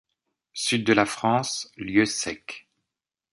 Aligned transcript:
Sud 0.55 0.83
de 0.83 0.93
la 0.93 1.05
France, 1.05 1.69
lieux 1.77 2.07
secs. 2.07 2.67